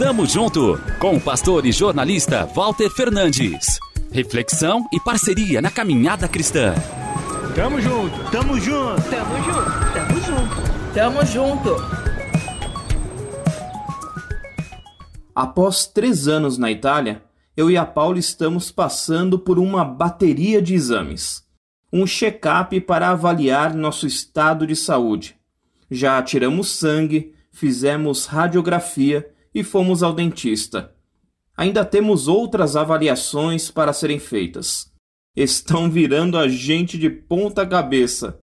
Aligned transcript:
Tamo 0.00 0.24
junto 0.24 0.80
com 0.98 1.16
o 1.16 1.20
pastor 1.20 1.66
e 1.66 1.72
jornalista 1.72 2.46
Walter 2.46 2.88
Fernandes. 2.88 3.78
Reflexão 4.10 4.88
e 4.90 4.98
parceria 4.98 5.60
na 5.60 5.70
caminhada 5.70 6.26
cristã. 6.26 6.72
Tamo 7.54 7.78
junto, 7.82 8.30
tamo 8.30 8.58
junto, 8.58 9.02
tamo 9.10 9.36
junto, 9.44 9.92
tamo 9.92 10.20
junto, 10.22 10.94
tamo 10.94 11.26
junto. 11.26 11.76
Após 15.34 15.86
três 15.86 16.26
anos 16.26 16.56
na 16.56 16.70
Itália, 16.70 17.22
eu 17.54 17.70
e 17.70 17.76
a 17.76 17.84
Paula 17.84 18.18
estamos 18.18 18.72
passando 18.72 19.38
por 19.38 19.58
uma 19.58 19.84
bateria 19.84 20.62
de 20.62 20.72
exames. 20.72 21.44
Um 21.92 22.06
check-up 22.06 22.80
para 22.80 23.10
avaliar 23.10 23.74
nosso 23.74 24.06
estado 24.06 24.66
de 24.66 24.74
saúde. 24.74 25.36
Já 25.90 26.22
tiramos 26.22 26.70
sangue, 26.70 27.34
fizemos 27.52 28.24
radiografia 28.24 29.28
e 29.54 29.62
fomos 29.62 30.02
ao 30.02 30.12
dentista. 30.12 30.94
Ainda 31.56 31.84
temos 31.84 32.28
outras 32.28 32.76
avaliações 32.76 33.70
para 33.70 33.92
serem 33.92 34.18
feitas. 34.18 34.90
Estão 35.36 35.90
virando 35.90 36.38
a 36.38 36.48
gente 36.48 36.96
de 36.96 37.10
ponta 37.10 37.66
cabeça. 37.66 38.38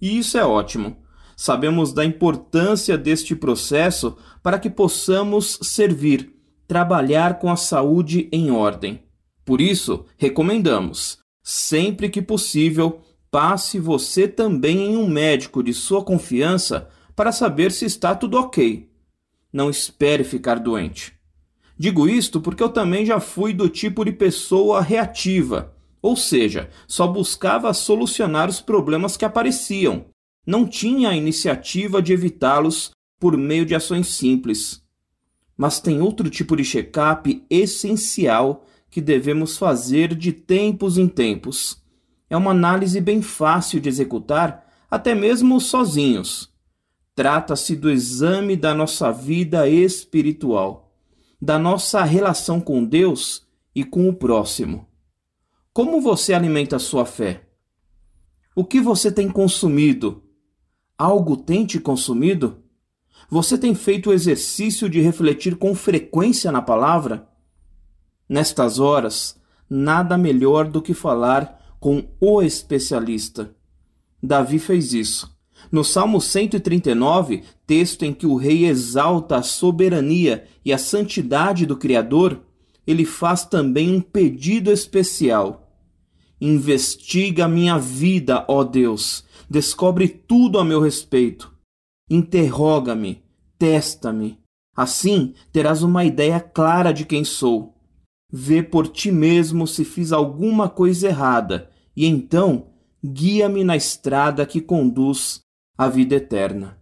E 0.00 0.18
isso 0.18 0.38
é 0.38 0.44
ótimo. 0.44 0.96
Sabemos 1.36 1.92
da 1.92 2.04
importância 2.04 2.96
deste 2.96 3.34
processo 3.34 4.16
para 4.42 4.58
que 4.58 4.70
possamos 4.70 5.58
servir, 5.62 6.34
trabalhar 6.66 7.38
com 7.38 7.50
a 7.50 7.56
saúde 7.56 8.28
em 8.32 8.50
ordem. 8.50 9.02
Por 9.44 9.60
isso, 9.60 10.06
recomendamos, 10.16 11.18
sempre 11.42 12.08
que 12.08 12.22
possível, 12.22 13.00
passe 13.30 13.78
você 13.78 14.28
também 14.28 14.92
em 14.92 14.96
um 14.96 15.08
médico 15.08 15.62
de 15.62 15.72
sua 15.72 16.04
confiança 16.04 16.88
para 17.16 17.32
saber 17.32 17.72
se 17.72 17.84
está 17.84 18.14
tudo 18.14 18.38
ok. 18.38 18.91
Não 19.52 19.68
espere 19.68 20.24
ficar 20.24 20.58
doente. 20.58 21.12
Digo 21.76 22.08
isto 22.08 22.40
porque 22.40 22.62
eu 22.62 22.68
também 22.68 23.04
já 23.04 23.18
fui 23.18 23.52
do 23.52 23.68
tipo 23.68 24.04
de 24.04 24.12
pessoa 24.12 24.80
reativa, 24.80 25.74
ou 26.00 26.16
seja, 26.16 26.70
só 26.86 27.06
buscava 27.06 27.72
solucionar 27.74 28.48
os 28.48 28.60
problemas 28.60 29.16
que 29.16 29.24
apareciam. 29.24 30.06
Não 30.46 30.66
tinha 30.66 31.10
a 31.10 31.16
iniciativa 31.16 32.00
de 32.00 32.12
evitá-los 32.12 32.90
por 33.20 33.36
meio 33.36 33.64
de 33.64 33.74
ações 33.74 34.08
simples. 34.08 34.82
Mas 35.56 35.80
tem 35.80 36.00
outro 36.00 36.28
tipo 36.28 36.56
de 36.56 36.64
check-up 36.64 37.44
essencial 37.48 38.64
que 38.90 39.00
devemos 39.00 39.56
fazer 39.56 40.14
de 40.14 40.32
tempos 40.32 40.98
em 40.98 41.08
tempos. 41.08 41.82
É 42.28 42.36
uma 42.36 42.50
análise 42.50 43.00
bem 43.00 43.22
fácil 43.22 43.80
de 43.80 43.88
executar, 43.88 44.66
até 44.90 45.14
mesmo 45.14 45.60
sozinhos. 45.60 46.51
Trata-se 47.14 47.76
do 47.76 47.90
exame 47.90 48.56
da 48.56 48.74
nossa 48.74 49.12
vida 49.12 49.68
espiritual, 49.68 50.96
da 51.40 51.58
nossa 51.58 52.02
relação 52.04 52.58
com 52.58 52.82
Deus 52.82 53.46
e 53.74 53.84
com 53.84 54.08
o 54.08 54.14
próximo. 54.14 54.88
Como 55.74 56.00
você 56.00 56.32
alimenta 56.32 56.76
a 56.76 56.78
sua 56.78 57.04
fé? 57.04 57.46
O 58.56 58.64
que 58.64 58.80
você 58.80 59.12
tem 59.12 59.28
consumido? 59.28 60.22
Algo 60.96 61.36
tem 61.36 61.66
te 61.66 61.78
consumido? 61.78 62.62
Você 63.28 63.58
tem 63.58 63.74
feito 63.74 64.08
o 64.08 64.12
exercício 64.14 64.88
de 64.88 65.00
refletir 65.00 65.56
com 65.56 65.74
frequência 65.74 66.50
na 66.50 66.62
palavra? 66.62 67.28
Nestas 68.26 68.78
horas, 68.78 69.38
nada 69.68 70.16
melhor 70.16 70.66
do 70.66 70.80
que 70.80 70.94
falar 70.94 71.76
com 71.78 72.08
o 72.18 72.40
especialista. 72.40 73.54
Davi 74.22 74.58
fez 74.58 74.94
isso 74.94 75.31
no 75.70 75.84
Salmo 75.84 76.20
139, 76.20 77.42
texto 77.66 78.04
em 78.04 78.12
que 78.12 78.26
o 78.26 78.36
rei 78.36 78.66
exalta 78.66 79.36
a 79.36 79.42
soberania 79.42 80.44
e 80.64 80.72
a 80.72 80.78
santidade 80.78 81.66
do 81.66 81.76
Criador, 81.76 82.42
ele 82.86 83.04
faz 83.04 83.44
também 83.44 83.94
um 83.94 84.00
pedido 84.00 84.70
especial. 84.70 85.62
Investiga 86.40 87.46
minha 87.46 87.78
vida, 87.78 88.44
ó 88.48 88.64
Deus, 88.64 89.24
descobre 89.48 90.08
tudo 90.08 90.58
a 90.58 90.64
meu 90.64 90.80
respeito. 90.80 91.52
Interroga-me, 92.10 93.22
testa-me. 93.58 94.38
Assim 94.76 95.34
terás 95.52 95.82
uma 95.82 96.04
ideia 96.04 96.40
clara 96.40 96.92
de 96.92 97.04
quem 97.04 97.24
sou. 97.24 97.74
Vê 98.30 98.62
por 98.62 98.88
ti 98.88 99.12
mesmo 99.12 99.66
se 99.66 99.84
fiz 99.84 100.10
alguma 100.10 100.68
coisa 100.68 101.08
errada, 101.08 101.70
e 101.94 102.06
então 102.06 102.68
guia-me 103.04 103.62
na 103.62 103.76
estrada 103.76 104.46
que 104.46 104.60
conduz 104.60 105.42
a 105.82 105.88
vida 105.88 106.14
eterna. 106.14 106.78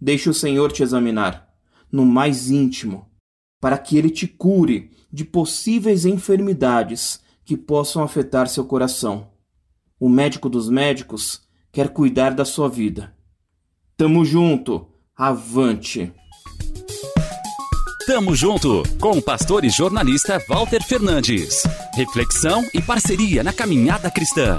Deixe 0.00 0.28
o 0.28 0.34
Senhor 0.34 0.72
te 0.72 0.82
examinar 0.82 1.48
no 1.90 2.04
mais 2.04 2.50
íntimo, 2.50 3.08
para 3.60 3.78
que 3.78 3.96
ele 3.96 4.10
te 4.10 4.26
cure 4.26 4.90
de 5.10 5.24
possíveis 5.24 6.04
enfermidades 6.04 7.20
que 7.44 7.56
possam 7.56 8.02
afetar 8.02 8.46
seu 8.46 8.64
coração. 8.64 9.30
O 9.98 10.08
médico 10.08 10.48
dos 10.48 10.68
médicos 10.68 11.42
quer 11.72 11.88
cuidar 11.88 12.34
da 12.34 12.44
sua 12.44 12.68
vida. 12.68 13.14
Tamo 13.96 14.24
junto, 14.24 14.86
avante! 15.16 16.12
Tamo 18.06 18.34
junto 18.34 18.82
com 18.98 19.18
o 19.18 19.22
pastor 19.22 19.64
e 19.64 19.70
jornalista 19.70 20.42
Walter 20.48 20.82
Fernandes. 20.82 21.62
Reflexão 21.94 22.64
e 22.72 22.80
parceria 22.80 23.42
na 23.42 23.52
caminhada 23.52 24.10
cristã. 24.10 24.58